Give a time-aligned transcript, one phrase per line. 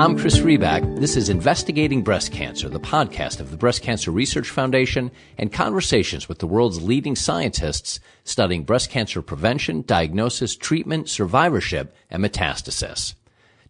[0.00, 1.00] I'm Chris Riback.
[1.00, 6.28] This is Investigating Breast Cancer, the podcast of the Breast Cancer Research Foundation and conversations
[6.28, 13.14] with the world's leading scientists studying breast cancer prevention, diagnosis, treatment, survivorship, and metastasis.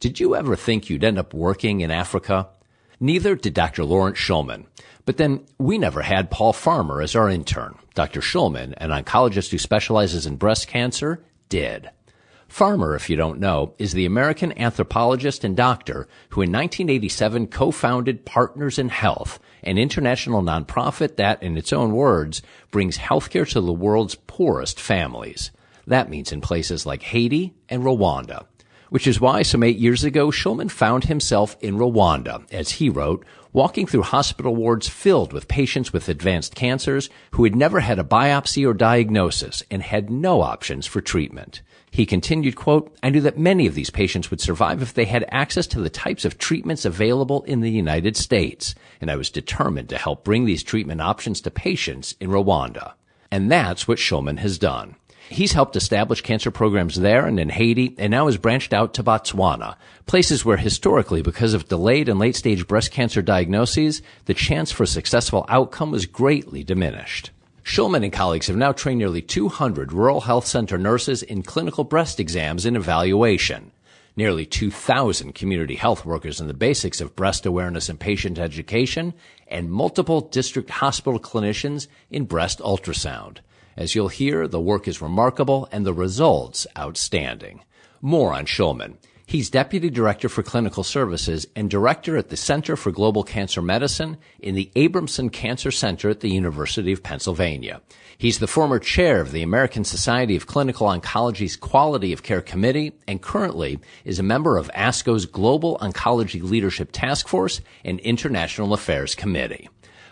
[0.00, 2.48] Did you ever think you'd end up working in Africa?
[3.00, 3.86] Neither did Dr.
[3.86, 4.66] Lawrence Shulman.
[5.06, 7.74] But then we never had Paul Farmer as our intern.
[7.94, 8.20] Dr.
[8.20, 11.88] Shulman, an oncologist who specializes in breast cancer, did.
[12.48, 18.24] Farmer, if you don't know, is the American anthropologist and doctor who in 1987 co-founded
[18.24, 23.72] Partners in Health, an international nonprofit that, in its own words, brings healthcare to the
[23.72, 25.50] world's poorest families.
[25.86, 28.46] That means in places like Haiti and Rwanda.
[28.90, 33.24] Which is why some eight years ago, Shulman found himself in Rwanda, as he wrote,
[33.52, 38.04] walking through hospital wards filled with patients with advanced cancers who had never had a
[38.04, 41.60] biopsy or diagnosis and had no options for treatment.
[41.90, 45.24] He continued, quote, I knew that many of these patients would survive if they had
[45.28, 49.88] access to the types of treatments available in the United States, and I was determined
[49.88, 52.92] to help bring these treatment options to patients in Rwanda.
[53.30, 54.96] And that's what Shulman has done.
[55.30, 59.02] He's helped establish cancer programs there and in Haiti, and now has branched out to
[59.02, 59.76] Botswana,
[60.06, 64.84] places where historically, because of delayed and late stage breast cancer diagnoses, the chance for
[64.84, 67.30] a successful outcome was greatly diminished.
[67.62, 72.18] Shulman and colleagues have now trained nearly 200 rural health center nurses in clinical breast
[72.18, 73.70] exams and evaluation,
[74.16, 79.12] nearly 2,000 community health workers in the basics of breast awareness and patient education,
[79.46, 83.40] and multiple district hospital clinicians in breast ultrasound.
[83.78, 87.62] As you'll hear, the work is remarkable and the results outstanding.
[88.02, 88.96] More on Shulman.
[89.24, 94.16] He's Deputy Director for Clinical Services and Director at the Center for Global Cancer Medicine
[94.40, 97.80] in the Abramson Cancer Center at the University of Pennsylvania.
[98.16, 102.94] He's the former chair of the American Society of Clinical Oncology's Quality of Care Committee
[103.06, 109.14] and currently is a member of ASCO's Global Oncology Leadership Task Force and International Affairs
[109.14, 109.68] Committee.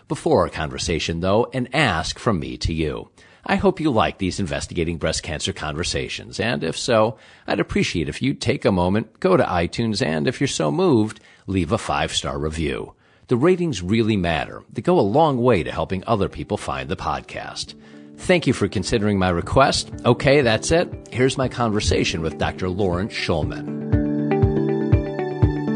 [0.07, 3.09] Before our conversation, though, an ask from me to you.
[3.49, 6.37] I hope you like these investigating breast cancer conversations.
[6.37, 10.41] And if so, I'd appreciate if you'd take a moment, go to iTunes, and if
[10.41, 12.93] you're so moved, leave a five star review.
[13.27, 14.63] The ratings really matter.
[14.71, 17.73] They go a long way to helping other people find the podcast.
[18.17, 19.91] Thank you for considering my request.
[20.03, 21.07] Okay, that's it.
[21.09, 22.67] Here's my conversation with Dr.
[22.67, 23.77] Lawrence Shulman.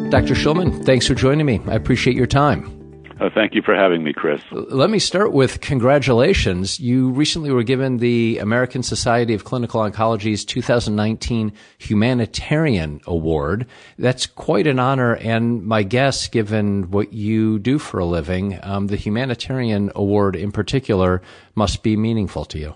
[0.09, 0.33] Dr.
[0.33, 1.61] Shulman, thanks for joining me.
[1.67, 2.80] I appreciate your time.
[3.21, 4.41] Uh, thank you for having me, Chris.
[4.51, 6.79] Let me start with congratulations.
[6.79, 13.67] You recently were given the American Society of Clinical Oncology's 2019 Humanitarian Award.
[13.99, 18.87] That's quite an honor, and my guess, given what you do for a living, um,
[18.87, 21.21] the Humanitarian Award in particular
[21.53, 22.75] must be meaningful to you.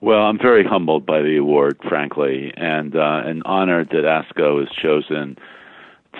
[0.00, 4.68] Well, I'm very humbled by the award, frankly, and uh, and honored that ASCO has
[4.82, 5.36] chosen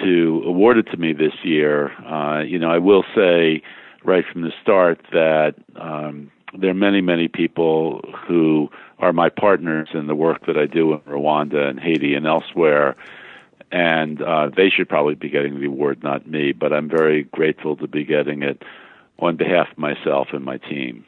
[0.03, 3.63] to award it to me this year, uh, you know, I will say
[4.05, 9.89] right from the start that um, there are many, many people who are my partners
[9.93, 12.97] in the work that I do in Rwanda and Haiti and elsewhere,
[13.71, 16.53] and uh, they should probably be getting the award, not me.
[16.53, 18.63] But I'm very grateful to be getting it
[19.19, 21.05] on behalf of myself and my team.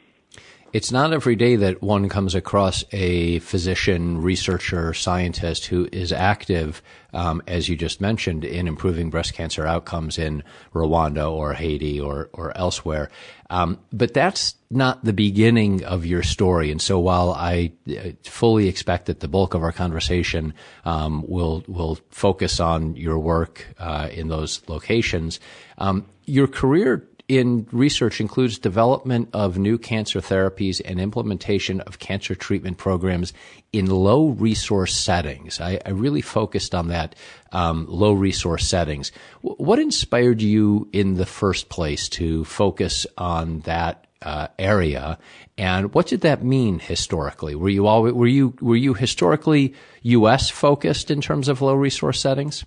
[0.73, 6.81] It's not every day that one comes across a physician, researcher, scientist who is active,
[7.13, 10.43] um, as you just mentioned, in improving breast cancer outcomes in
[10.73, 13.09] Rwanda or Haiti or, or elsewhere.
[13.49, 16.71] Um, but that's not the beginning of your story.
[16.71, 20.53] And so while I uh, fully expect that the bulk of our conversation
[20.85, 25.41] um, will will focus on your work uh, in those locations,
[25.77, 32.35] um, your career in research includes development of new cancer therapies and implementation of cancer
[32.35, 33.31] treatment programs
[33.71, 35.61] in low resource settings.
[35.61, 37.15] I, I really focused on that
[37.53, 39.13] um, low resource settings.
[39.43, 45.17] W- what inspired you in the first place to focus on that uh, area,
[45.57, 47.55] and what did that mean historically?
[47.55, 50.49] Were you always, were you were you historically U.S.
[50.49, 52.65] focused in terms of low resource settings?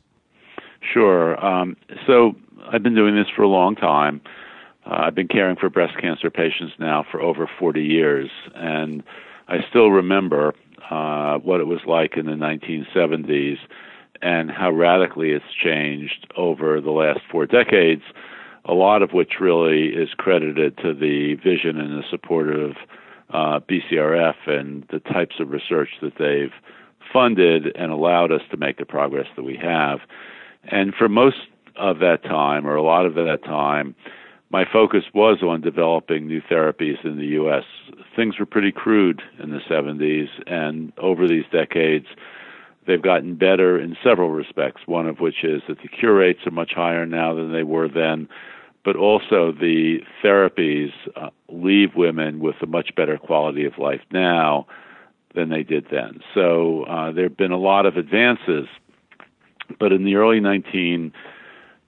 [0.80, 1.38] Sure.
[1.44, 1.76] Um,
[2.06, 2.34] so
[2.72, 4.22] I've been doing this for a long time.
[4.86, 9.02] Uh, I've been caring for breast cancer patients now for over 40 years, and
[9.48, 10.54] I still remember
[10.90, 13.58] uh, what it was like in the 1970s
[14.22, 18.02] and how radically it's changed over the last four decades,
[18.64, 22.72] a lot of which really is credited to the vision and the support of
[23.30, 26.52] uh, BCRF and the types of research that they've
[27.12, 30.00] funded and allowed us to make the progress that we have.
[30.64, 31.36] And for most
[31.76, 33.94] of that time, or a lot of that time,
[34.50, 37.64] my focus was on developing new therapies in the U.S.
[38.14, 42.06] Things were pretty crude in the 70s, and over these decades,
[42.86, 44.82] they've gotten better in several respects.
[44.86, 47.88] One of which is that the cure rates are much higher now than they were
[47.88, 48.28] then,
[48.84, 54.66] but also the therapies uh, leave women with a much better quality of life now
[55.34, 56.20] than they did then.
[56.34, 58.66] So uh, there have been a lot of advances,
[59.80, 60.40] but in the early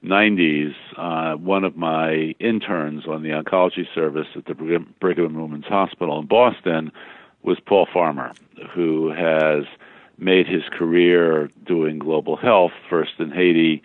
[0.04, 5.66] 1990s, uh, one of my interns on the oncology service at the Brigham and Women's
[5.66, 6.92] Hospital in Boston
[7.42, 8.32] was Paul Farmer,
[8.74, 9.64] who has
[10.18, 13.82] made his career doing global health, first in Haiti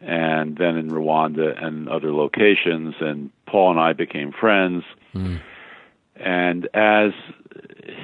[0.00, 2.94] and then in Rwanda and other locations.
[3.00, 4.84] And Paul and I became friends.
[5.14, 5.40] Mm.
[6.16, 7.12] And as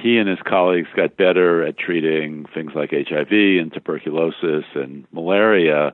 [0.01, 5.93] he and his colleagues got better at treating things like HIV and tuberculosis and malaria,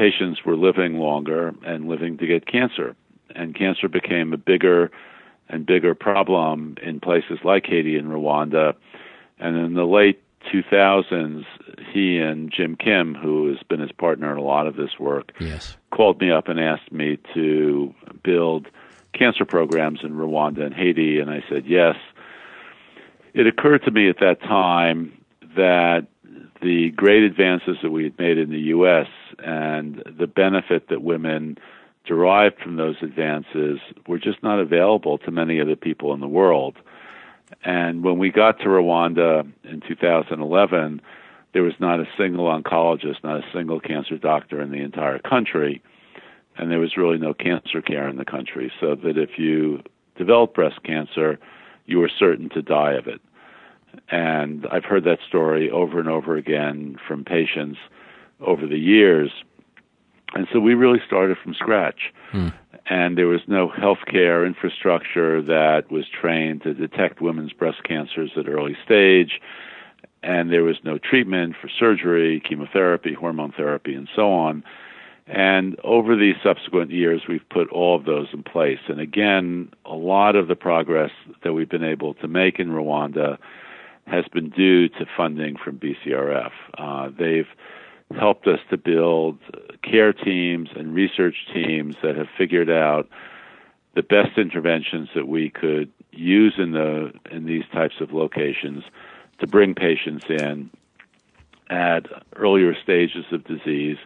[0.00, 2.96] patients were living longer and living to get cancer.
[3.34, 4.90] And cancer became a bigger
[5.50, 8.74] and bigger problem in places like Haiti and Rwanda.
[9.38, 11.44] And in the late 2000s,
[11.92, 15.32] he and Jim Kim, who has been his partner in a lot of this work,
[15.38, 15.76] yes.
[15.90, 18.68] called me up and asked me to build
[19.12, 21.96] cancer programs in Rwanda and Haiti, and I said yes.
[23.34, 25.12] It occurred to me at that time
[25.56, 26.06] that
[26.62, 29.08] the great advances that we had made in the U.S.
[29.38, 31.58] and the benefit that women
[32.04, 36.28] derived from those advances were just not available to many of the people in the
[36.28, 36.76] world.
[37.64, 41.00] And when we got to Rwanda in 2011,
[41.52, 45.82] there was not a single oncologist, not a single cancer doctor in the entire country,
[46.56, 48.72] and there was really no cancer care in the country.
[48.80, 49.82] So that if you
[50.16, 51.38] developed breast cancer,
[51.86, 53.20] you were certain to die of it.
[54.10, 57.78] And I've heard that story over and over again from patients
[58.40, 59.30] over the years.
[60.34, 62.12] And so we really started from scratch.
[62.30, 62.48] Hmm
[62.90, 68.48] and there was no healthcare infrastructure that was trained to detect women's breast cancers at
[68.48, 69.40] early stage,
[70.24, 74.64] and there was no treatment for surgery, chemotherapy, hormone therapy, and so on.
[75.28, 78.80] And over these subsequent years, we've put all of those in place.
[78.88, 81.12] And again, a lot of the progress
[81.44, 83.38] that we've been able to make in Rwanda
[84.10, 86.50] has been due to funding from BCRF.
[86.76, 87.48] Uh, they've
[88.18, 89.38] helped us to build
[89.82, 93.08] care teams and research teams that have figured out
[93.94, 98.82] the best interventions that we could use in the in these types of locations
[99.38, 100.70] to bring patients in
[101.68, 103.96] at earlier stages of disease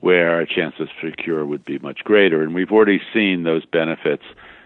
[0.00, 4.24] where our chances for cure would be much greater and we've already seen those benefits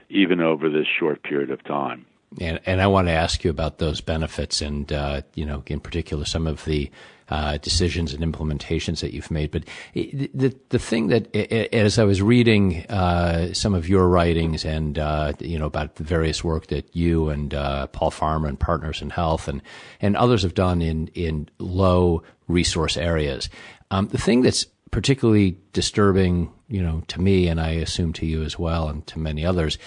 [0.09, 2.07] even over this short period of time
[2.39, 5.81] and, and I want to ask you about those benefits and, uh, you know, in
[5.81, 6.91] particular, some of the
[7.31, 9.51] uh, decisions and implementations that you've made.
[9.51, 11.35] But the the thing that,
[11.73, 16.05] as I was reading uh, some of your writings and uh, you know about the
[16.05, 19.63] various work that you and uh, Paul Farmer and Partners in Health and
[20.01, 23.49] and others have done in in low resource areas,
[23.93, 28.43] um, the thing that's particularly disturbing, you know, to me and I assume to you
[28.43, 29.79] as well and to many others,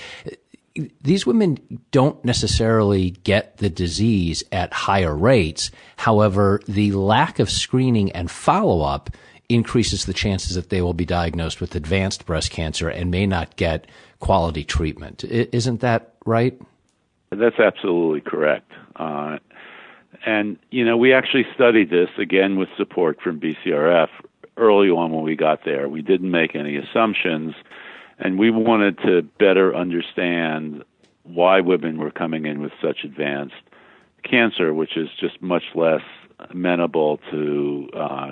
[1.01, 1.57] these women
[1.91, 5.71] don't necessarily get the disease at higher rates.
[5.97, 9.11] However, the lack of screening and follow up
[9.49, 13.55] increases the chances that they will be diagnosed with advanced breast cancer and may not
[13.55, 13.87] get
[14.19, 15.23] quality treatment.
[15.23, 16.59] Isn't that right?
[17.29, 18.71] That's absolutely correct.
[18.95, 19.37] Uh,
[20.25, 24.09] and, you know, we actually studied this again with support from BCRF
[24.57, 25.89] early on when we got there.
[25.89, 27.53] We didn't make any assumptions
[28.23, 30.83] and we wanted to better understand
[31.23, 33.53] why women were coming in with such advanced
[34.23, 36.01] cancer, which is just much less
[36.49, 38.31] amenable to uh,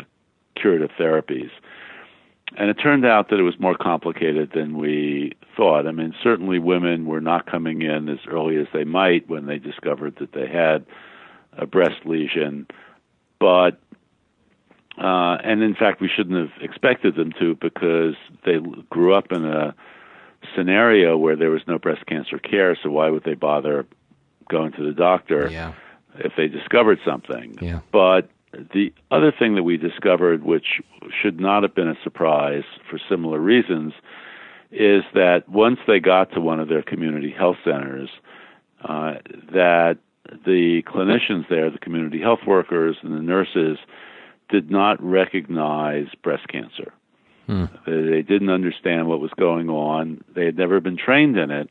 [0.55, 1.50] curative therapies.
[2.57, 5.86] And it turned out that it was more complicated than we thought.
[5.86, 9.57] I mean, certainly women were not coming in as early as they might when they
[9.57, 10.86] discovered that they had
[11.57, 12.65] a breast lesion,
[13.39, 13.77] but
[14.98, 18.57] uh, and in fact, we shouldn't have expected them to because they
[18.89, 19.74] grew up in a
[20.55, 22.77] scenario where there was no breast cancer care.
[22.81, 23.86] So why would they bother
[24.50, 25.74] going to the doctor yeah.
[26.19, 27.57] if they discovered something?
[27.62, 27.79] Yeah.
[27.91, 30.81] But the other thing that we discovered, which
[31.21, 33.93] should not have been a surprise for similar reasons,
[34.71, 38.10] is that once they got to one of their community health centers,
[38.83, 39.15] uh,
[39.53, 39.98] that
[40.45, 43.77] the clinicians there, the community health workers and the nurses,
[44.51, 46.93] did not recognize breast cancer.
[47.48, 47.65] Hmm.
[47.86, 50.24] They didn't understand what was going on.
[50.36, 51.70] They had never been trained in it.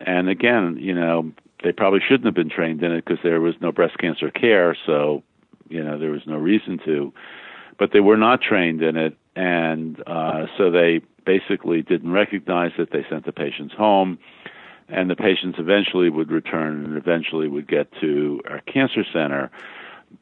[0.00, 1.32] And again, you know,
[1.62, 4.76] they probably shouldn't have been trained in it because there was no breast cancer care,
[4.86, 5.22] so,
[5.68, 7.12] you know, there was no reason to.
[7.78, 12.90] But they were not trained in it, and uh, so they basically didn't recognize it.
[12.92, 14.18] They sent the patients home,
[14.88, 19.50] and the patients eventually would return and eventually would get to our cancer center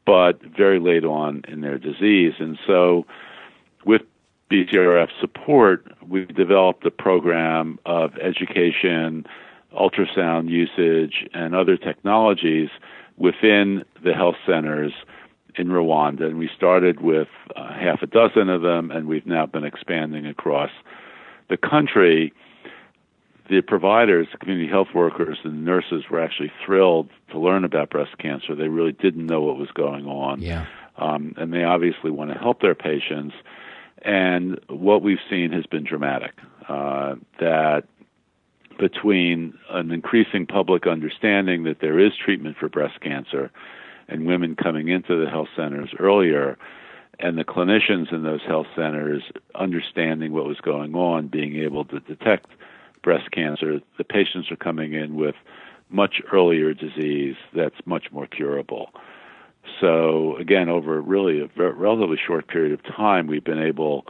[0.07, 2.35] but very late on in their disease.
[2.39, 3.07] And so,
[3.85, 4.03] with
[4.51, 9.27] BCRF support, we've developed a program of education,
[9.73, 12.69] ultrasound usage, and other technologies
[13.17, 14.93] within the health centers
[15.57, 16.25] in Rwanda.
[16.25, 20.27] And we started with uh, half a dozen of them, and we've now been expanding
[20.27, 20.71] across
[21.49, 22.33] the country.
[23.49, 28.17] The providers, the community health workers, and nurses were actually thrilled to learn about breast
[28.19, 28.55] cancer.
[28.55, 30.41] They really didn't know what was going on.
[30.41, 30.67] Yeah.
[30.97, 33.35] Um, and they obviously want to help their patients.
[34.03, 36.33] And what we've seen has been dramatic.
[36.69, 37.85] Uh, that
[38.79, 43.51] between an increasing public understanding that there is treatment for breast cancer
[44.09, 46.59] and women coming into the health centers earlier
[47.19, 49.23] and the clinicians in those health centers
[49.55, 52.51] understanding what was going on, being able to detect
[53.05, 55.37] breast cancer, the patients are coming in with
[55.91, 58.91] much earlier disease that's much more curable.
[59.81, 64.05] So, again, over really a relatively short period of time, we've been able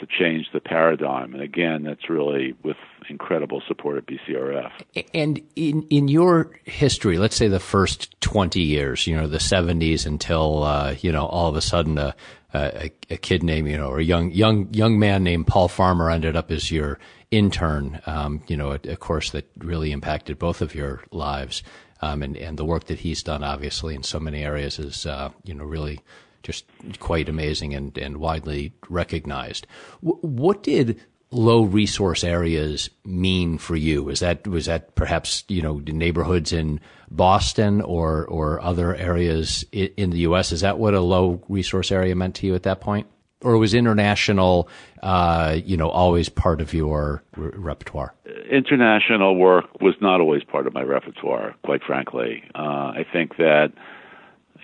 [0.00, 1.34] to change the paradigm.
[1.34, 2.76] And again, that's really with
[3.08, 4.70] incredible support at BCRF.
[5.14, 10.06] And in in your history, let's say the first twenty years, you know, the seventies
[10.06, 12.14] until uh, you know all of a sudden a,
[12.54, 16.10] a, a kid named you know or a young young young man named Paul Farmer
[16.10, 16.98] ended up as your
[17.30, 18.00] intern.
[18.06, 21.62] Um, you know, a, a course that really impacted both of your lives.
[22.02, 25.30] Um, and, and the work that he's done, obviously, in so many areas is, uh,
[25.44, 26.00] you know, really
[26.42, 26.64] just
[26.98, 29.66] quite amazing and, and widely recognized.
[30.02, 30.98] W- what did
[31.30, 34.02] low resource areas mean for you?
[34.04, 40.10] Was that was that perhaps you know neighborhoods in Boston or or other areas in
[40.10, 40.52] the U.S.?
[40.52, 43.06] Is that what a low resource area meant to you at that point,
[43.42, 44.68] or was international,
[45.02, 48.14] uh, you know, always part of your re- repertoire?
[48.50, 52.42] International work was not always part of my repertoire, quite frankly.
[52.54, 53.72] Uh, I think that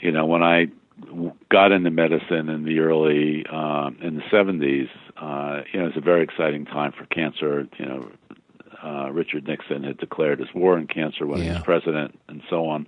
[0.01, 0.67] you know when I
[1.51, 5.97] got into medicine in the early um, in the 70s, uh, you know, it was
[5.97, 7.67] a very exciting time for cancer.
[7.79, 8.11] You know,
[8.83, 11.45] uh, Richard Nixon had declared his war on cancer when yeah.
[11.45, 12.87] he was president, and so on.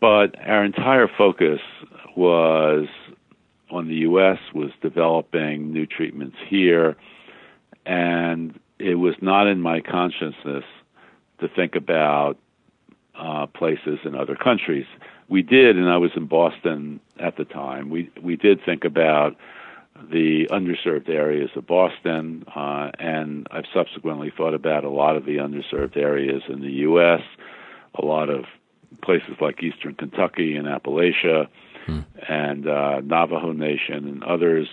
[0.00, 1.60] But our entire focus
[2.16, 2.86] was
[3.70, 4.38] on the U.S.
[4.54, 6.96] was developing new treatments here,
[7.86, 10.64] and it was not in my consciousness
[11.40, 12.36] to think about
[13.14, 14.86] uh, places in other countries
[15.28, 17.90] we did, and I was in Boston at the time.
[17.90, 19.36] We we did think about
[20.10, 25.36] the underserved areas of Boston, uh, and I've subsequently thought about a lot of the
[25.36, 27.22] underserved areas in the U.S.
[27.94, 28.44] A lot of
[29.02, 31.48] places like Eastern Kentucky and Appalachia,
[31.86, 32.00] hmm.
[32.28, 34.68] and uh, Navajo Nation and others.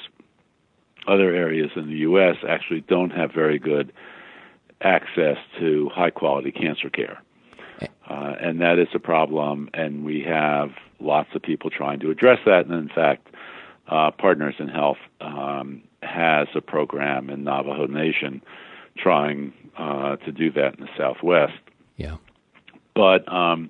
[1.08, 2.36] Other areas in the U.S.
[2.48, 3.92] actually don't have very good
[4.82, 7.22] access to high quality cancer care.
[8.08, 12.40] Uh, and that is a problem, and we have lots of people trying to address
[12.46, 12.66] that.
[12.66, 13.28] And in fact,
[13.88, 18.42] uh, Partners in Health um, has a program in Navajo Nation
[18.98, 21.54] trying uh, to do that in the Southwest.
[21.98, 22.18] Yeah.
[22.94, 23.70] But um,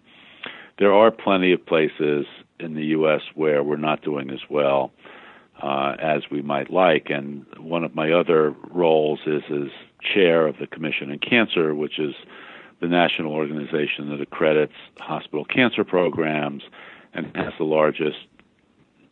[0.79, 2.25] there are plenty of places
[2.61, 3.21] in the U.S.
[3.35, 4.91] where we're not doing as well
[5.61, 7.09] uh, as we might like.
[7.09, 9.69] And one of my other roles is as
[10.13, 12.15] chair of the Commission on Cancer, which is
[12.79, 16.63] the national organization that accredits hospital cancer programs
[17.13, 18.17] and has the largest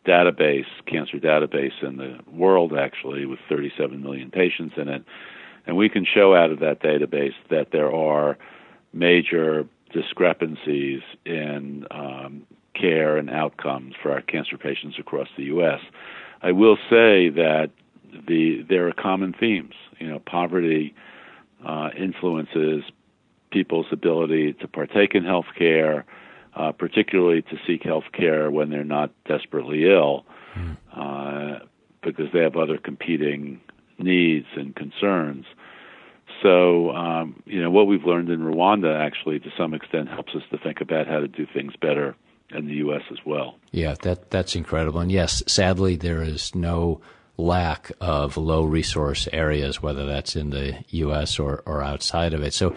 [0.06, 5.04] database, cancer database in the world, actually, with 37 million patients in it.
[5.66, 8.38] And we can show out of that database that there are
[8.92, 12.46] major discrepancies in um,
[12.80, 15.80] care and outcomes for our cancer patients across the U.S.
[16.42, 17.70] I will say that
[18.26, 19.74] the there are common themes.
[19.98, 20.94] You know, poverty
[21.66, 22.84] uh, influences
[23.50, 26.06] people's ability to partake in health care,
[26.54, 30.24] uh, particularly to seek health care when they're not desperately ill,
[30.56, 30.76] mm.
[30.94, 31.64] uh,
[32.02, 33.60] because they have other competing
[33.98, 35.44] needs and concerns.
[36.42, 40.42] So, um, you know, what we've learned in Rwanda actually, to some extent, helps us
[40.50, 42.14] to think about how to do things better
[42.52, 43.02] in the U.S.
[43.10, 43.56] as well.
[43.70, 45.00] Yeah, that that's incredible.
[45.00, 47.00] And yes, sadly, there is no
[47.40, 51.38] lack of low resource areas, whether that's in the U.S.
[51.38, 52.52] or, or outside of it.
[52.54, 52.74] So,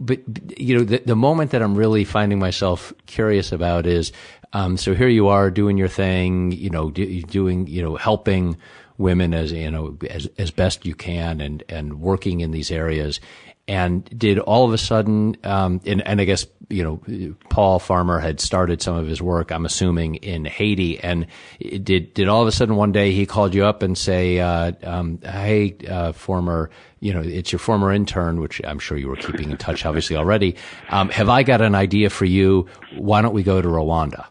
[0.00, 0.20] but
[0.58, 4.12] you know, the, the moment that I'm really finding myself curious about is,
[4.52, 8.56] um, so here you are doing your thing, you know, do, doing, you know, helping
[8.98, 13.20] women as you know as as best you can, and and working in these areas.
[13.66, 18.18] And did all of a sudden, um, and, and I guess you know, Paul Farmer
[18.18, 20.98] had started some of his work, I'm assuming, in Haiti.
[21.00, 21.26] And
[21.60, 24.72] did did all of a sudden one day he called you up and say, uh,
[24.82, 29.16] um, "Hey, uh, former, you know, it's your former intern, which I'm sure you were
[29.16, 30.56] keeping in touch, obviously already.
[30.90, 32.66] Um, have I got an idea for you?
[32.96, 34.26] Why don't we go to Rwanda?"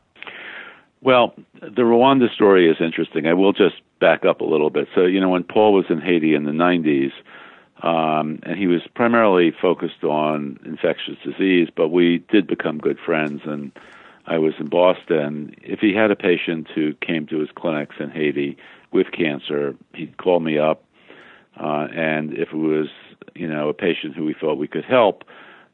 [1.01, 3.27] Well, the Rwanda story is interesting.
[3.27, 4.87] I will just back up a little bit.
[4.95, 7.11] So, you know, when Paul was in Haiti in the 90s,
[7.83, 13.41] um, and he was primarily focused on infectious disease, but we did become good friends.
[13.45, 13.71] And
[14.25, 15.55] I was in Boston.
[15.61, 18.57] If he had a patient who came to his clinics in Haiti
[18.91, 20.83] with cancer, he'd call me up.
[21.59, 22.87] Uh, and if it was,
[23.35, 25.23] you know, a patient who we thought we could help,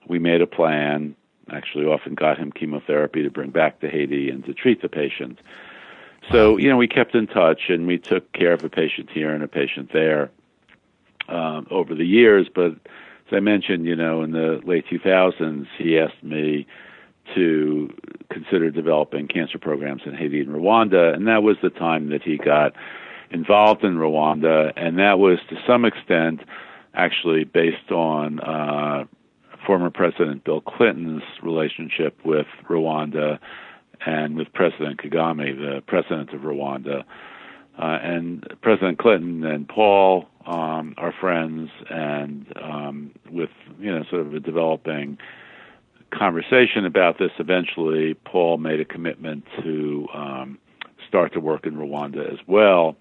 [0.07, 1.15] we made a plan
[1.51, 5.39] actually often got him chemotherapy to bring back to Haiti and to treat the patient.
[6.31, 9.33] So, you know, we kept in touch and we took care of a patient here
[9.33, 10.31] and a patient there
[11.27, 12.47] um, over the years.
[12.53, 16.65] But as I mentioned, you know, in the late 2000s, he asked me
[17.35, 17.93] to
[18.29, 21.13] consider developing cancer programs in Haiti and Rwanda.
[21.13, 22.73] And that was the time that he got
[23.31, 24.71] involved in Rwanda.
[24.75, 26.41] And that was to some extent
[26.93, 29.05] actually based on uh,
[29.65, 33.39] former President Bill Clinton's relationship with Rwanda
[34.05, 37.03] and with President Kagame, the president of Rwanda.
[37.79, 44.27] Uh, and President Clinton and Paul um, are friends, and um, with you know sort
[44.27, 45.17] of a developing
[46.11, 50.59] conversation about this, eventually Paul made a commitment to um,
[51.07, 52.95] start to work in Rwanda as well,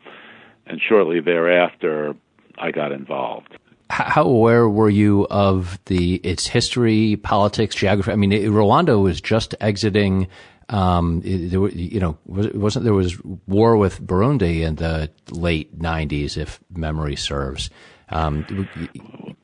[0.66, 2.14] and shortly thereafter,
[2.56, 3.58] I got involved
[3.92, 8.10] how aware were you of the its history, politics, geography?
[8.10, 10.28] I mean, it, Rwanda was just exiting.
[10.70, 16.38] Um, it, there, you know, wasn't there was war with Burundi in the late '90s,
[16.38, 17.68] if memory serves.
[18.08, 18.66] Um,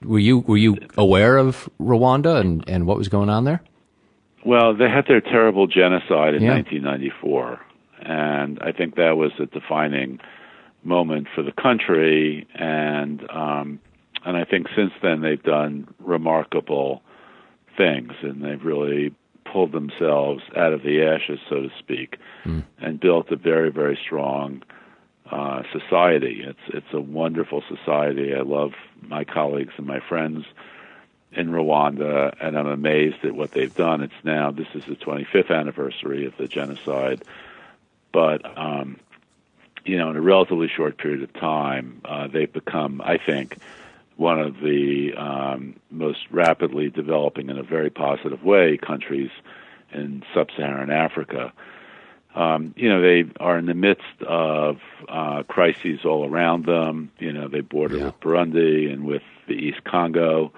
[0.03, 3.63] were you were you aware of Rwanda and, and what was going on there?
[4.47, 6.55] Well, they had their terrible genocide in yeah.
[6.55, 7.61] 1994,
[8.01, 10.21] and I think that was a defining
[10.85, 12.47] moment for the country.
[12.55, 13.81] And um,
[14.29, 17.03] and I think since then they've done remarkable
[17.79, 19.15] things, and they've really
[19.51, 22.63] pulled themselves out of the ashes, so to speak, mm.
[22.79, 24.63] and built a very, very strong
[25.31, 26.43] uh, society.
[26.45, 28.35] It's it's a wonderful society.
[28.35, 30.45] I love my colleagues and my friends
[31.33, 34.03] in Rwanda, and I'm amazed at what they've done.
[34.03, 37.23] It's now this is the 25th anniversary of the genocide,
[38.13, 39.01] but um,
[39.87, 43.57] you know, in a relatively short period of time, uh, they've become, I think,
[44.19, 49.31] one of the um, most rapidly developing in a very positive way countries
[49.93, 51.53] in sub-Saharan Africa.
[52.35, 54.79] Um, you know, they are in the midst of
[55.09, 57.13] uh, crises all around them.
[57.21, 58.05] You know, they border yeah.
[58.07, 60.53] with Burundi and with the East Congo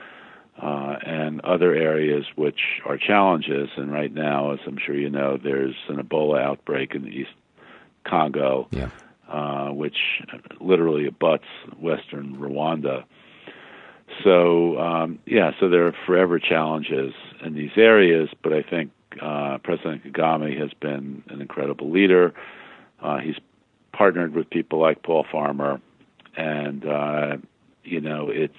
[0.60, 3.68] uh, and other areas which are challenges.
[3.76, 7.34] And right now, as I'm sure you know, there's an Ebola outbreak in the East
[8.04, 8.88] Congo, yeah.
[9.28, 9.98] uh, which
[10.60, 11.44] literally abuts
[11.78, 13.04] western Rwanda.
[14.24, 17.12] So um, yeah, so there are forever challenges
[17.44, 22.34] in these areas, but I think uh, President Kagame has been an incredible leader.
[23.00, 23.36] Uh, he's
[23.92, 25.80] partnered with people like Paul Farmer,
[26.36, 27.36] and uh,
[27.84, 28.54] you know it's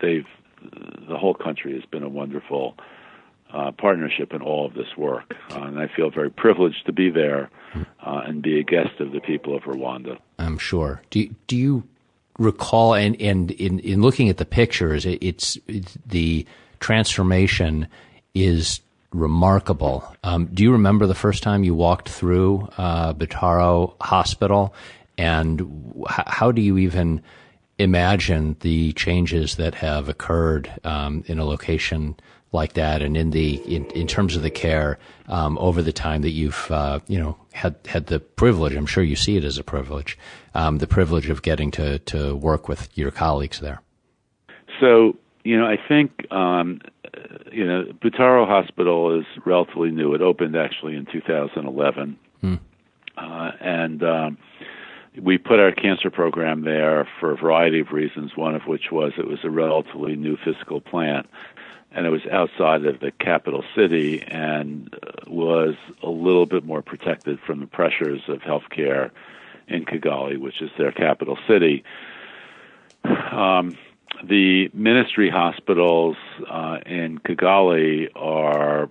[0.00, 0.26] they've
[1.08, 2.76] the whole country has been a wonderful
[3.52, 7.10] uh, partnership in all of this work, uh, and I feel very privileged to be
[7.10, 10.18] there uh, and be a guest of the people of Rwanda.
[10.38, 11.02] I'm sure.
[11.10, 11.84] Do do you
[12.40, 16.46] recall, and, and in, in looking at the pictures, it, it's, it's, the
[16.80, 17.86] transformation
[18.34, 18.80] is
[19.12, 20.02] remarkable.
[20.24, 24.74] Um, do you remember the first time you walked through uh, Butaro Hospital,
[25.18, 25.60] and
[26.08, 27.22] h- how do you even
[27.78, 32.16] imagine the changes that have occurred um, in a location
[32.52, 36.22] like that, and in the in, in terms of the care um, over the time
[36.22, 38.74] that you've uh, you know had had the privilege.
[38.74, 40.18] I'm sure you see it as a privilege,
[40.54, 43.80] um, the privilege of getting to to work with your colleagues there.
[44.80, 46.80] So you know, I think um,
[47.52, 50.14] you know Butaro Hospital is relatively new.
[50.14, 52.54] It opened actually in 2011, hmm.
[53.16, 54.38] uh, and um,
[55.20, 58.32] we put our cancer program there for a variety of reasons.
[58.36, 61.26] One of which was it was a relatively new physical plant
[61.92, 64.94] and it was outside of the capital city and
[65.26, 69.10] was a little bit more protected from the pressures of healthcare
[69.68, 71.84] in Kigali, which is their capital city.
[73.04, 73.76] Um,
[74.22, 76.16] the ministry hospitals
[76.48, 78.88] uh, in Kigali are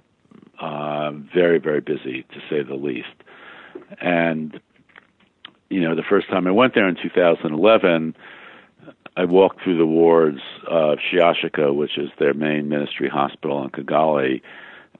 [0.59, 3.07] uh, very, very busy, to say the least.
[4.01, 4.59] And,
[5.69, 8.15] you know, the first time I went there in 2011,
[9.19, 14.41] I walked through the wards of CHUK, which is their main ministry hospital in Kigali,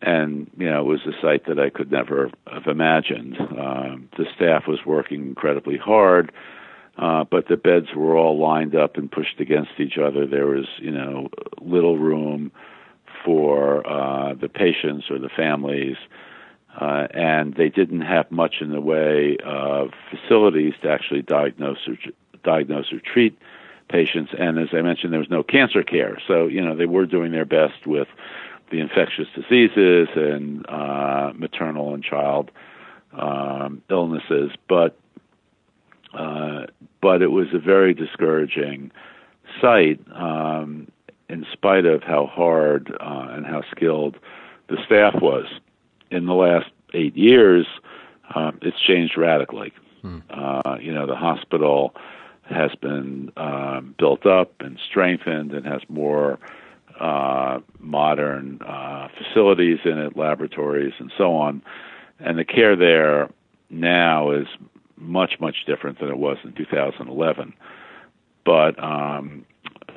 [0.01, 3.37] and you know it was a sight that I could never have imagined.
[3.39, 6.33] Um, the staff was working incredibly hard,
[6.97, 10.27] uh, but the beds were all lined up and pushed against each other.
[10.27, 11.29] There was you know
[11.61, 12.51] little room
[13.23, 15.95] for uh, the patients or the families,
[16.77, 21.95] uh, and they didn't have much in the way of facilities to actually diagnose or
[22.43, 23.39] diagnose or treat
[23.89, 24.31] patients.
[24.37, 27.31] And as I mentioned, there was no cancer care, so you know they were doing
[27.31, 28.07] their best with
[28.71, 32.51] the infectious diseases and uh, maternal and child
[33.13, 34.97] um, illnesses, but
[36.13, 36.65] uh,
[37.01, 38.91] but it was a very discouraging
[39.61, 39.99] sight.
[40.13, 40.87] Um,
[41.29, 44.17] in spite of how hard uh, and how skilled
[44.67, 45.45] the staff was,
[46.09, 47.67] in the last eight years,
[48.33, 49.71] uh, it's changed radically.
[50.01, 50.19] Hmm.
[50.29, 51.93] Uh, you know, the hospital
[52.49, 56.39] has been um, built up and strengthened and has more
[56.99, 61.61] uh, modern uh, facilities in it, laboratories, and so on.
[62.19, 63.29] And the care there
[63.69, 64.47] now is
[64.97, 67.53] much, much different than it was in 2011.
[68.45, 69.45] But um,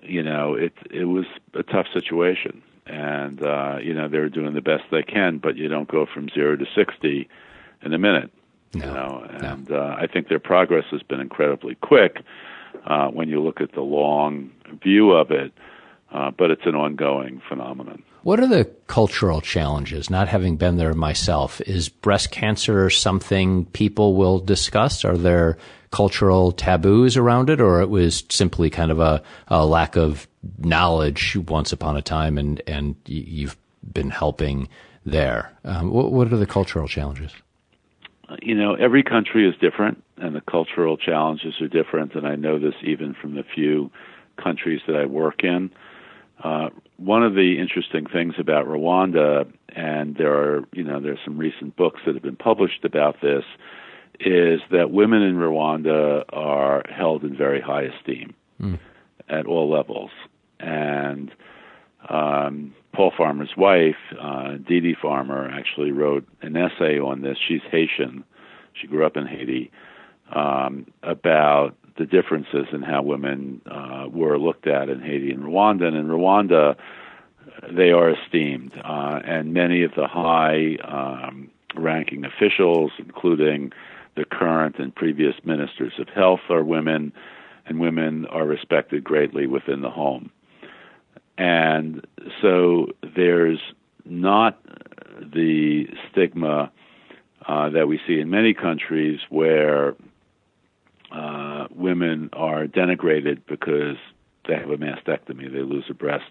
[0.02, 4.60] you know, it it was a tough situation, and uh, you know they're doing the
[4.60, 7.28] best they can, but you don't go from zero to sixty
[7.82, 8.30] in a minute.
[8.74, 9.76] No, you know, and no.
[9.76, 12.22] uh, I think their progress has been incredibly quick
[12.86, 14.50] uh, when you look at the long
[14.82, 15.52] view of it.
[16.12, 18.02] Uh, but it's an ongoing phenomenon.
[18.22, 20.10] What are the cultural challenges?
[20.10, 25.06] Not having been there myself, is breast cancer something people will discuss?
[25.06, 25.56] Are there
[25.90, 31.34] cultural taboos around it, or it was simply kind of a, a lack of knowledge
[31.48, 33.56] once upon a time, and and you've
[33.92, 34.68] been helping
[35.06, 35.50] there?
[35.64, 37.32] Um, what, what are the cultural challenges?
[38.40, 42.58] You know, every country is different, and the cultural challenges are different, and I know
[42.58, 43.90] this even from the few
[44.42, 45.70] countries that I work in.
[46.42, 51.38] Uh, one of the interesting things about Rwanda, and there are you know there's some
[51.38, 53.44] recent books that have been published about this,
[54.20, 58.78] is that women in Rwanda are held in very high esteem mm.
[59.28, 60.10] at all levels,
[60.58, 61.30] and
[62.08, 67.38] um, Paul Farmer's wife, uh, Didi Farmer, actually wrote an essay on this.
[67.46, 68.24] She's Haitian;
[68.74, 69.70] she grew up in Haiti.
[70.34, 75.88] Um, about the differences in how women uh, were looked at in Haiti and Rwanda.
[75.88, 76.76] And in Rwanda,
[77.70, 83.72] they are esteemed, uh, and many of the high um, ranking officials, including
[84.16, 87.12] the current and previous ministers of health, are women,
[87.66, 90.30] and women are respected greatly within the home.
[91.42, 92.06] And
[92.40, 93.58] so there's
[94.04, 94.62] not
[95.20, 96.70] the stigma
[97.48, 99.96] uh, that we see in many countries where
[101.10, 103.96] uh, women are denigrated because
[104.46, 106.30] they have a mastectomy, they lose a breast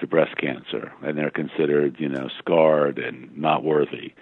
[0.00, 4.12] to breast cancer, and they're considered, you know, scarred and not worthy.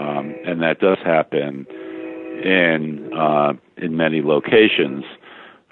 [0.00, 1.64] Um, and that does happen
[2.42, 5.04] in uh, in many locations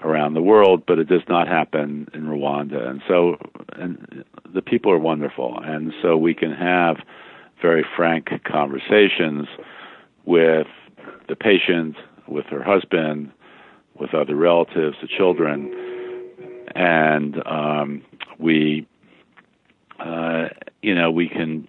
[0.03, 2.87] around the world, but it does not happen in Rwanda.
[2.89, 3.37] And so,
[3.77, 6.97] and the people are wonderful, and so we can have
[7.61, 9.47] very frank conversations
[10.25, 10.67] with
[11.27, 11.95] the patient,
[12.27, 13.31] with her husband,
[13.99, 15.73] with other relatives, the children,
[16.75, 18.01] and um,
[18.39, 18.87] we,
[19.99, 20.49] uh,
[20.81, 21.67] you know, we can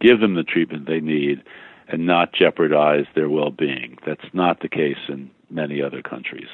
[0.00, 1.42] give them the treatment they need
[1.88, 3.98] and not jeopardize their well-being.
[4.04, 6.48] That's not the case in many other countries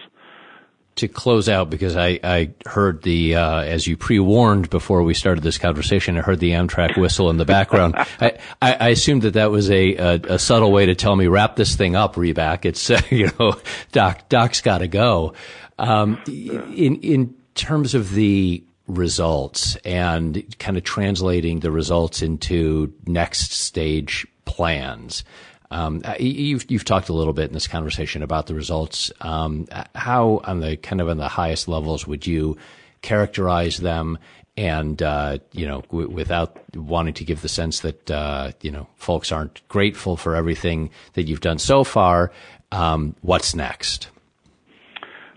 [0.98, 5.42] to close out because I, I heard the uh, as you pre-warned before we started
[5.42, 6.16] this conversation.
[6.16, 7.94] I heard the Amtrak whistle in the background.
[8.20, 11.26] I, I, I, assumed that that was a, a, a, subtle way to tell me
[11.26, 12.64] wrap this thing up, Riback.
[12.64, 13.56] It's uh, you know,
[13.92, 15.34] Doc Doc's got to go.
[15.78, 23.52] Um, in in terms of the results and kind of translating the results into next
[23.52, 25.24] stage plans.
[25.70, 29.12] Um, uh, you've you've talked a little bit in this conversation about the results.
[29.20, 32.56] Um, how on the kind of on the highest levels would you
[33.02, 34.18] characterize them?
[34.56, 38.88] And uh, you know, w- without wanting to give the sense that uh, you know
[38.96, 42.32] folks aren't grateful for everything that you've done so far,
[42.72, 44.08] um, what's next?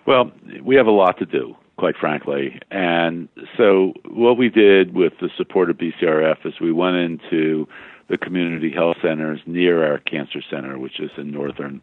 [0.08, 0.32] Well,
[0.64, 2.60] we have a lot to do, quite frankly.
[2.72, 7.68] And so, what we did with the support of BCRF is we went into
[8.12, 11.82] the community health centers near our cancer center, which is in northern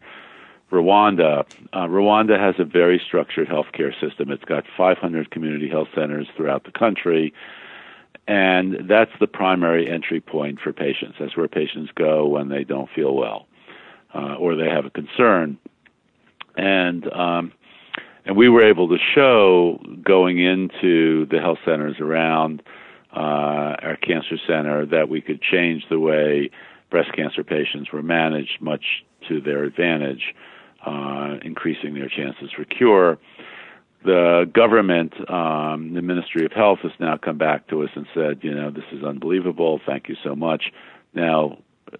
[0.71, 1.43] Rwanda.
[1.73, 4.29] Uh, Rwanda has a very structured healthcare system.
[4.29, 7.33] It's got 500 community health centers throughout the country,
[8.27, 11.15] and that's the primary entry point for patients.
[11.19, 13.47] That's where patients go when they don't feel well
[14.13, 15.57] uh, or they have a concern.
[16.55, 17.51] And um,
[18.25, 22.61] and we were able to show going into the health centers around
[23.11, 26.49] our cancer center that we could change the way
[26.89, 30.33] breast cancer patients were managed much to their advantage,
[30.85, 33.17] uh, increasing their chances for cure.
[34.05, 38.39] The government, um, the Ministry of Health, has now come back to us and said,
[38.41, 39.81] you know, this is unbelievable.
[39.85, 40.71] Thank you so much.
[41.13, 41.57] Now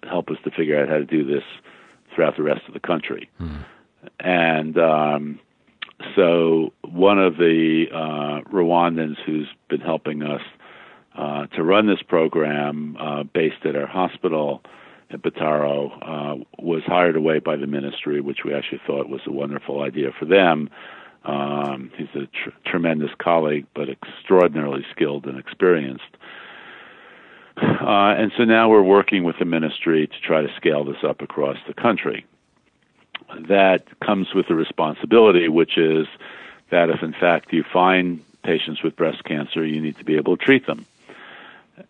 [0.08, 1.42] help us to figure out how to do this
[2.14, 3.28] throughout the rest of the country.
[3.40, 3.64] Mm.
[4.18, 5.40] And um,
[6.16, 10.42] so one of the uh, Rwandans who's been helping us
[11.20, 14.62] uh, to run this program, uh, based at our hospital
[15.10, 19.30] in Butaro, uh, was hired away by the ministry, which we actually thought was a
[19.30, 20.70] wonderful idea for them.
[21.26, 26.16] Um, he's a tr- tremendous colleague, but extraordinarily skilled and experienced.
[27.58, 31.20] Uh, and so now we're working with the ministry to try to scale this up
[31.20, 32.24] across the country.
[33.48, 36.06] That comes with a responsibility, which is
[36.70, 40.38] that if in fact you find patients with breast cancer, you need to be able
[40.38, 40.86] to treat them.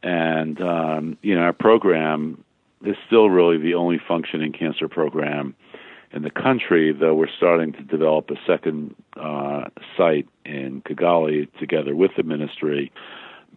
[0.03, 2.42] And, um, you know, our program
[2.85, 5.55] is still really the only functioning cancer program
[6.12, 9.64] in the country, though we're starting to develop a second uh,
[9.96, 12.92] site in Kigali together with the ministry.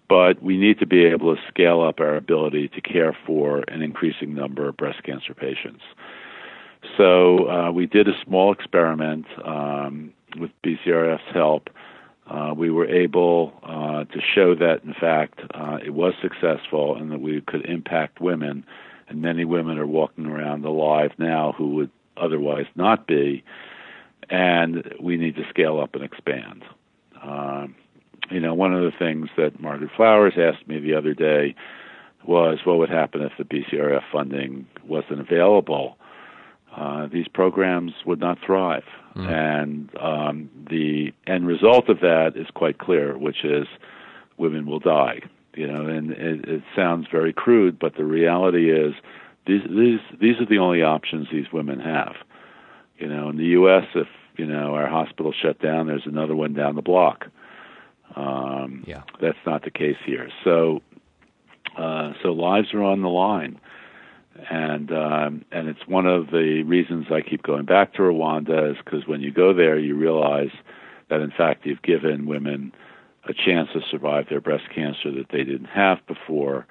[0.10, 3.82] But we need to be able to scale up our ability to care for an
[3.82, 5.82] increasing number of breast cancer patients.
[6.98, 11.70] So uh, we did a small experiment um, with BCRF's help.
[12.28, 17.12] Uh, we were able uh, to show that, in fact, uh, it was successful and
[17.12, 18.66] that we could impact women.
[19.10, 23.44] And many women are walking around alive now who would otherwise not be,
[24.30, 26.64] and we need to scale up and expand.
[27.22, 27.76] Um,
[28.32, 31.56] you know, one of the things that Margaret Flowers asked me the other day
[32.26, 35.98] was what would happen if the BCRF funding wasn't available.
[36.76, 38.84] Uh, these programs would not thrive.
[39.16, 39.30] Mm.
[39.30, 43.68] And um, the end result of that is quite clear, which is
[44.38, 45.22] women will die.
[45.56, 48.96] You know, and it, it sounds very crude, but the reality is
[49.46, 52.16] these these these are the only options these women have.
[52.98, 56.54] You know, in the U.S., if you know our hospital shut down, there's another one
[56.54, 57.26] down the block.
[58.16, 60.30] Um, yeah, that's not the case here.
[60.44, 60.82] So,
[61.78, 63.60] uh, so lives are on the line,
[64.50, 68.78] and um, and it's one of the reasons I keep going back to Rwanda is
[68.84, 70.52] because when you go there, you realize
[71.10, 72.74] that in fact you've given women
[73.26, 76.66] a chance to survive their breast cancer that they didn't have before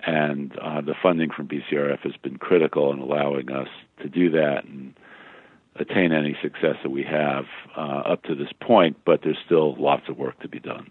[0.00, 3.68] and uh, the funding from BCRF has been critical in allowing us
[4.02, 4.94] to do that and
[5.76, 7.44] attain any success that we have
[7.76, 10.90] uh, up to this point, but there's still lots of work to be done.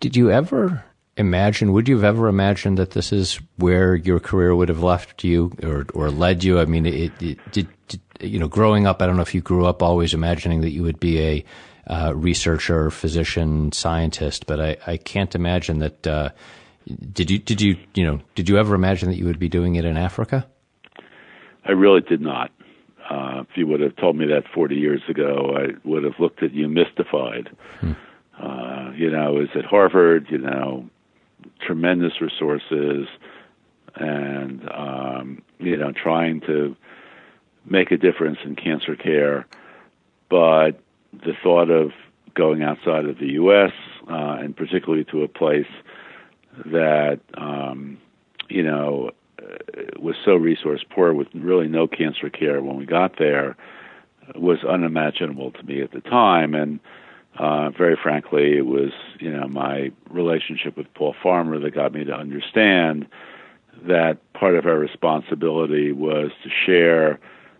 [0.00, 0.84] Did you ever
[1.16, 5.24] imagine, would you have ever imagined that this is where your career would have left
[5.24, 6.58] you or, or led you?
[6.58, 9.40] I mean, it, it did, did, you know, growing up, I don't know if you
[9.40, 11.44] grew up always imagining that you would be a
[11.86, 16.28] uh, researcher, physician, scientist, but I, I can't imagine that uh,
[17.12, 19.76] did you did you you know did you ever imagine that you would be doing
[19.76, 20.46] it in Africa?
[21.64, 22.50] I really did not.
[23.08, 26.42] Uh, if you would have told me that 40 years ago, I would have looked
[26.42, 27.50] at you mystified.
[27.80, 27.92] Hmm.
[28.40, 30.26] Uh, you know, I was at Harvard.
[30.30, 30.88] You know,
[31.60, 33.06] tremendous resources,
[33.94, 36.76] and um, you know, trying to
[37.64, 39.46] make a difference in cancer care.
[40.28, 40.80] But
[41.12, 41.92] the thought of
[42.34, 43.72] going outside of the U.S.
[44.08, 45.66] Uh, and particularly to a place
[46.66, 47.98] that um,
[48.48, 49.10] you know
[49.98, 53.56] was so resource poor with really no cancer care when we got there
[54.34, 56.80] was unimaginable to me at the time and
[57.38, 62.04] uh, very frankly it was you know my relationship with Paul Farmer that got me
[62.04, 63.06] to understand
[63.86, 67.18] that part of our responsibility was to share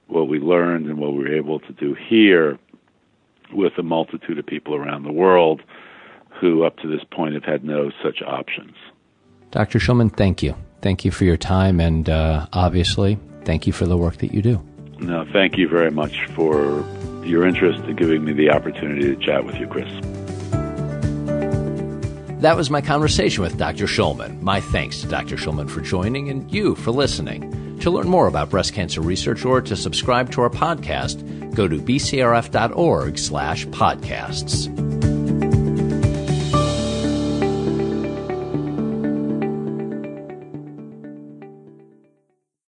[0.09, 2.59] what we learned and what we were able to do here
[3.53, 5.63] with a multitude of people around the world
[6.41, 8.75] who up to this point have had no such options.
[9.51, 9.79] Dr.
[9.79, 10.55] Shulman, thank you.
[10.81, 14.43] Thank you for your time, and uh, obviously, thank you for the work that you
[14.43, 14.72] do.
[15.03, 16.85] No, thank you very much for
[17.25, 19.89] your interest in giving me the opportunity to chat with you, Chris.
[22.41, 23.87] That was my conversation with Dr.
[23.87, 24.41] Shulman.
[24.43, 25.37] My thanks to Dr.
[25.37, 27.79] Shulman for joining and you for listening.
[27.81, 31.79] To learn more about breast cancer research or to subscribe to our podcast, go to
[31.79, 34.92] bcrf.org slash podcasts.